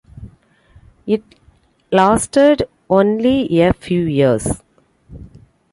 [1.05, 1.21] It
[1.91, 4.63] lasted only a few years.